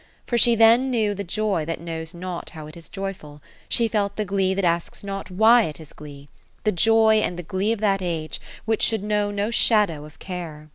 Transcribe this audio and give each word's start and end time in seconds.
For 0.25 0.35
she 0.35 0.55
then 0.55 0.89
knew 0.89 1.13
the 1.13 1.23
joy 1.23 1.63
that 1.65 1.79
knows 1.79 2.11
not 2.11 2.49
how 2.57 2.65
it 2.65 2.75
is 2.75 2.89
joyful; 2.89 3.39
she 3.69 3.87
felt 3.87 4.15
the 4.15 4.25
glee 4.25 4.55
that 4.55 4.65
asks 4.65 5.03
not 5.03 5.29
why 5.29 5.65
it 5.65 5.79
is 5.79 5.93
glee,— 5.93 6.27
the 6.63 6.71
joy 6.71 7.17
and 7.17 7.37
the 7.37 7.43
glee 7.43 7.71
of 7.71 7.81
that 7.81 8.01
age 8.01 8.41
which 8.65 8.81
should 8.81 9.03
know 9.03 9.29
no 9.29 9.51
shadow 9.51 10.03
of 10.05 10.17
care. 10.17 10.69